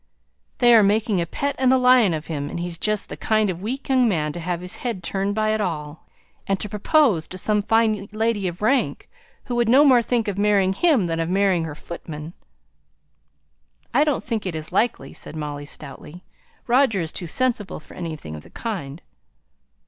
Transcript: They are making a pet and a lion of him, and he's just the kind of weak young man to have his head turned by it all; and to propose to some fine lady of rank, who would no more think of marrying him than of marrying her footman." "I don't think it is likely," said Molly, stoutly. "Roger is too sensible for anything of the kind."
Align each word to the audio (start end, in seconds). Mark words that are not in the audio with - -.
They 0.57 0.73
are 0.73 0.81
making 0.81 1.21
a 1.21 1.27
pet 1.27 1.55
and 1.59 1.71
a 1.71 1.77
lion 1.77 2.11
of 2.15 2.25
him, 2.25 2.49
and 2.49 2.59
he's 2.59 2.79
just 2.79 3.07
the 3.09 3.15
kind 3.15 3.51
of 3.51 3.61
weak 3.61 3.87
young 3.87 4.09
man 4.09 4.33
to 4.33 4.39
have 4.39 4.61
his 4.61 4.77
head 4.77 5.03
turned 5.03 5.35
by 5.35 5.49
it 5.53 5.61
all; 5.61 6.07
and 6.47 6.59
to 6.59 6.67
propose 6.67 7.27
to 7.27 7.37
some 7.37 7.61
fine 7.61 8.09
lady 8.11 8.47
of 8.47 8.63
rank, 8.63 9.07
who 9.45 9.53
would 9.57 9.69
no 9.69 9.83
more 9.83 10.01
think 10.01 10.27
of 10.27 10.39
marrying 10.39 10.73
him 10.73 11.05
than 11.05 11.19
of 11.19 11.29
marrying 11.29 11.65
her 11.65 11.75
footman." 11.75 12.33
"I 13.93 14.03
don't 14.03 14.23
think 14.23 14.47
it 14.47 14.55
is 14.55 14.71
likely," 14.71 15.13
said 15.13 15.35
Molly, 15.35 15.67
stoutly. 15.67 16.23
"Roger 16.65 16.99
is 16.99 17.11
too 17.11 17.27
sensible 17.27 17.79
for 17.79 17.93
anything 17.93 18.35
of 18.35 18.41
the 18.41 18.49
kind." 18.49 19.03